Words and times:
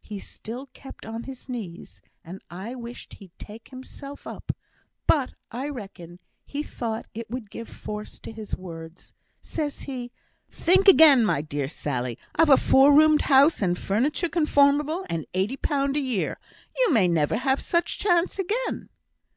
He 0.00 0.18
still 0.18 0.66
kept 0.74 1.06
on 1.06 1.22
his 1.22 1.48
knees, 1.48 2.00
and 2.24 2.42
I 2.50 2.74
wished 2.74 3.12
he'd 3.14 3.30
take 3.38 3.68
himself 3.68 4.26
up; 4.26 4.50
but, 5.06 5.34
I 5.52 5.68
reckon, 5.68 6.18
he 6.44 6.64
thought 6.64 7.06
it 7.14 7.30
would 7.30 7.52
give 7.52 7.68
force 7.68 8.18
to 8.18 8.32
his 8.32 8.56
words; 8.56 9.12
says 9.40 9.82
he, 9.82 10.10
'Think 10.50 10.88
again, 10.88 11.24
my 11.24 11.40
dear 11.40 11.68
Sally. 11.68 12.18
I've 12.34 12.50
a 12.50 12.56
four 12.56 12.92
roomed 12.92 13.22
house, 13.30 13.62
and 13.62 13.78
furniture 13.78 14.28
conformable; 14.28 15.06
and 15.08 15.24
eighty 15.34 15.56
pound 15.56 15.96
a 15.96 16.00
year. 16.00 16.40
You 16.76 16.92
may 16.92 17.06
never 17.06 17.36
have 17.36 17.60
such 17.62 17.94
a 17.94 17.98
chance 18.02 18.40
again.' 18.40 18.88